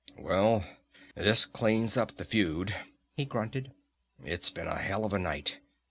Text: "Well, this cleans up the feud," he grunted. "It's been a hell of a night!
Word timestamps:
"Well, 0.17 0.65
this 1.13 1.45
cleans 1.45 1.95
up 1.95 2.17
the 2.17 2.25
feud," 2.25 2.73
he 3.15 3.23
grunted. 3.23 3.71
"It's 4.25 4.49
been 4.49 4.65
a 4.65 4.79
hell 4.79 5.05
of 5.05 5.13
a 5.13 5.19
night! 5.19 5.59